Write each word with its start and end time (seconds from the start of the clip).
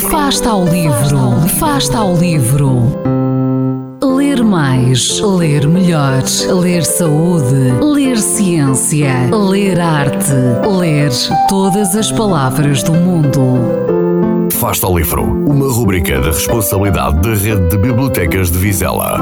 Fasta 0.00 0.50
ao 0.50 0.64
livro, 0.64 1.48
fasta 1.58 1.98
ao 1.98 2.14
livro. 2.14 3.00
Ler 4.00 4.44
mais, 4.44 5.18
ler 5.18 5.66
melhor, 5.66 6.22
ler 6.62 6.84
saúde, 6.84 7.72
ler 7.82 8.16
ciência, 8.16 9.28
ler 9.32 9.80
arte, 9.80 10.32
ler 10.78 11.10
todas 11.48 11.96
as 11.96 12.12
palavras 12.12 12.84
do 12.84 12.92
mundo. 12.92 14.48
Fasta 14.52 14.86
ao 14.86 14.96
livro, 14.96 15.22
uma 15.22 15.66
rubrica 15.66 16.20
da 16.20 16.28
responsabilidade 16.28 17.20
da 17.20 17.30
Rede 17.30 17.68
de 17.68 17.78
Bibliotecas 17.78 18.52
de 18.52 18.58
Vizela. 18.58 19.18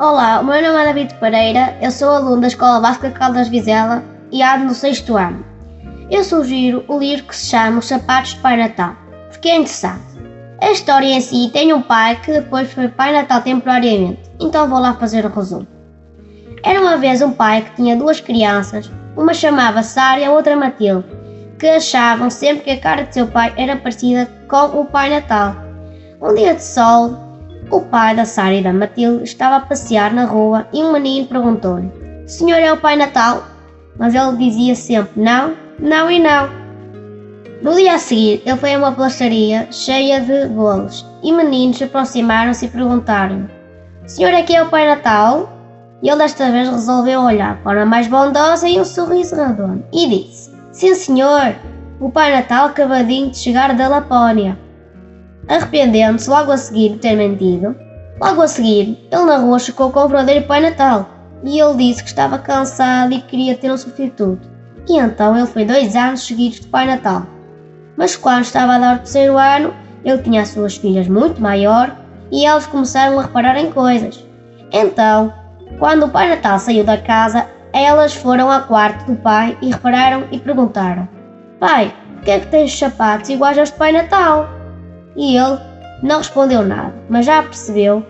Olá, 0.00 0.40
o 0.40 0.44
meu 0.44 0.60
nome 0.60 0.82
é 0.82 0.92
David 0.92 1.14
Pereira, 1.20 1.76
eu 1.80 1.92
sou 1.92 2.10
aluno 2.10 2.40
da 2.40 2.48
Escola 2.48 2.80
Básica 2.80 3.12
Caldas 3.12 3.46
Vizela 3.46 4.02
e 4.32 4.42
ando 4.42 4.64
no 4.64 4.74
sexto 4.74 5.16
ano. 5.16 5.51
Eu 6.12 6.22
sugiro 6.22 6.84
o 6.88 6.98
livro 6.98 7.24
que 7.24 7.34
se 7.34 7.46
chama 7.46 7.78
Os 7.78 7.86
Sapatos 7.86 8.34
de 8.34 8.40
Pai 8.40 8.54
Natal, 8.58 8.94
porque 9.30 9.48
é 9.48 9.56
interessante. 9.56 10.20
A 10.60 10.70
história 10.70 11.06
em 11.06 11.22
si 11.22 11.48
tem 11.50 11.72
um 11.72 11.80
pai 11.80 12.20
que 12.20 12.30
depois 12.30 12.70
foi 12.70 12.86
Pai 12.86 13.14
Natal 13.14 13.40
temporariamente, 13.40 14.20
então 14.38 14.68
vou 14.68 14.78
lá 14.78 14.92
fazer 14.92 15.24
o 15.24 15.30
resumo. 15.30 15.66
Era 16.62 16.82
uma 16.82 16.98
vez 16.98 17.22
um 17.22 17.32
pai 17.32 17.62
que 17.62 17.76
tinha 17.76 17.96
duas 17.96 18.20
crianças, 18.20 18.92
uma 19.16 19.32
chamava 19.32 19.82
Sara 19.82 20.20
e 20.20 20.24
a 20.26 20.30
outra 20.30 20.54
Matilde, 20.54 21.08
que 21.58 21.66
achavam 21.66 22.28
sempre 22.28 22.64
que 22.64 22.70
a 22.72 22.80
cara 22.80 23.04
de 23.04 23.14
seu 23.14 23.26
pai 23.26 23.50
era 23.56 23.74
parecida 23.76 24.30
com 24.48 24.80
o 24.80 24.84
Pai 24.84 25.08
Natal. 25.08 25.56
Um 26.20 26.34
dia 26.34 26.54
de 26.54 26.62
sol, 26.62 27.16
o 27.70 27.80
pai 27.80 28.14
da 28.14 28.26
Sara 28.26 28.52
e 28.52 28.62
da 28.62 28.70
Matilde 28.74 29.24
estava 29.24 29.56
a 29.56 29.60
passear 29.60 30.12
na 30.12 30.26
rua 30.26 30.66
e 30.74 30.84
um 30.84 30.92
menino 30.92 31.26
perguntou-lhe: 31.26 31.90
Senhor 32.26 32.58
é 32.58 32.70
o 32.70 32.76
Pai 32.76 32.96
Natal? 32.96 33.44
Mas 33.98 34.14
ele 34.14 34.36
dizia 34.36 34.74
sempre 34.74 35.22
não, 35.22 35.61
não 35.82 36.08
e 36.08 36.20
não. 36.20 36.48
No 37.60 37.74
dia 37.74 37.94
a 37.94 37.98
seguir, 37.98 38.40
ele 38.46 38.56
foi 38.56 38.74
a 38.74 38.78
uma 38.78 38.92
pastelaria 38.92 39.66
cheia 39.70 40.20
de 40.20 40.46
bolos 40.48 41.04
e 41.22 41.32
meninos 41.32 41.82
aproximaram-se 41.82 42.66
e 42.66 42.68
perguntaram: 42.68 43.48
Senhor, 44.06 44.32
aqui 44.32 44.54
é 44.54 44.62
o 44.62 44.68
Pai 44.68 44.86
Natal? 44.86 45.50
E 46.00 46.08
ele 46.08 46.18
desta 46.18 46.50
vez 46.50 46.68
resolveu 46.68 47.20
olhar 47.20 47.56
de 47.56 47.62
forma 47.62 47.84
mais 47.84 48.06
bondosa 48.06 48.68
e 48.68 48.80
um 48.80 48.84
sorriso 48.84 49.34
redondo 49.34 49.84
e 49.92 50.08
disse: 50.08 50.52
Sim, 50.70 50.94
senhor, 50.94 51.54
o 52.00 52.10
Pai 52.10 52.32
Natal 52.32 52.66
acabadinho 52.66 53.30
de 53.30 53.38
chegar 53.38 53.74
da 53.74 53.88
Lapónia. 53.88 54.56
Arrependendo-se 55.48 56.30
logo 56.30 56.52
a 56.52 56.56
seguir 56.56 56.90
de 56.90 56.98
ter 56.98 57.16
mentido, 57.16 57.74
logo 58.20 58.42
a 58.42 58.46
seguir, 58.46 59.08
ele 59.10 59.24
na 59.24 59.38
rua 59.38 59.58
chocou 59.58 59.90
com 59.90 60.00
o 60.00 60.08
verdadeiro 60.08 60.46
Pai 60.46 60.60
Natal 60.60 61.08
e 61.42 61.58
ele 61.58 61.74
disse 61.74 62.04
que 62.04 62.08
estava 62.08 62.38
cansado 62.38 63.12
e 63.12 63.20
queria 63.20 63.56
ter 63.56 63.72
um 63.72 63.76
substituto. 63.76 64.51
E 64.88 64.98
então 64.98 65.36
ele 65.36 65.46
foi 65.46 65.64
dois 65.64 65.94
anos 65.94 66.26
seguidos 66.26 66.60
de 66.60 66.66
Pai 66.66 66.86
Natal. 66.86 67.26
Mas 67.96 68.16
quando 68.16 68.42
estava 68.42 68.74
a 68.74 68.78
dar 68.78 68.96
o 68.96 68.98
terceiro 68.98 69.36
ano, 69.36 69.74
ele 70.04 70.18
tinha 70.18 70.42
as 70.42 70.48
suas 70.48 70.76
filhas 70.76 71.08
muito 71.08 71.40
maior 71.40 71.94
e 72.30 72.44
elas 72.44 72.66
começaram 72.66 73.18
a 73.18 73.22
reparar 73.22 73.56
em 73.56 73.70
coisas. 73.70 74.24
Então, 74.72 75.32
quando 75.78 76.06
o 76.06 76.08
Pai 76.08 76.28
Natal 76.28 76.58
saiu 76.58 76.84
da 76.84 76.96
casa, 76.96 77.46
elas 77.72 78.14
foram 78.14 78.50
ao 78.50 78.62
quarto 78.62 79.06
do 79.06 79.16
pai 79.16 79.56
e 79.62 79.70
repararam 79.70 80.24
e 80.30 80.38
perguntaram: 80.38 81.08
Pai, 81.58 81.94
por 82.14 82.24
que 82.24 82.30
é 82.30 82.40
que 82.40 82.46
tens 82.48 82.78
sapatos 82.78 83.30
iguais 83.30 83.58
aos 83.58 83.70
de 83.70 83.76
Pai 83.76 83.92
Natal? 83.92 84.48
E 85.16 85.36
ele 85.36 85.58
não 86.02 86.18
respondeu 86.18 86.62
nada, 86.62 86.94
mas 87.08 87.26
já 87.26 87.42
percebeu 87.42 88.04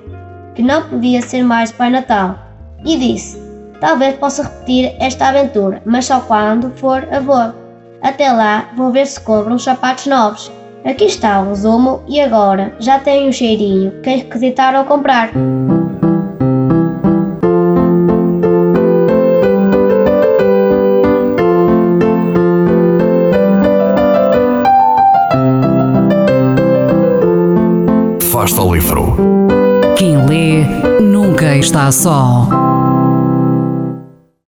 que 0.55 0.63
não 0.63 0.83
podia 0.89 1.23
ser 1.23 1.43
mais 1.43 1.73
Pai 1.73 1.91
Natal 1.91 2.39
e 2.85 2.97
disse: 2.97 3.42
Talvez 3.83 4.15
possa 4.15 4.45
repetir 4.45 4.95
esta 5.01 5.27
aventura, 5.27 5.83
mas 5.85 6.07
só 6.07 6.21
quando 6.21 6.71
for 6.77 7.05
avô. 7.13 7.53
Até 8.01 8.31
lá, 8.31 8.69
vou 8.77 8.93
ver 8.93 9.05
se 9.05 9.21
compro 9.21 9.53
uns 9.53 9.65
sapatos 9.65 10.07
novos. 10.07 10.53
Aqui 10.85 11.07
está 11.07 11.41
o 11.41 11.49
resumo 11.49 12.01
e 12.07 12.21
agora 12.21 12.73
já 12.79 13.01
tenho 13.01 13.29
o 13.29 13.33
cheirinho 13.33 13.91
que 14.01 14.11
requisitaram 14.11 14.85
comprar. 14.85 15.33
Fasta 28.31 28.61
ao 28.61 28.73
livro. 28.73 29.17
Quem 29.97 30.25
lê 30.25 30.65
nunca 31.01 31.57
está 31.57 31.91
só. 31.91 32.82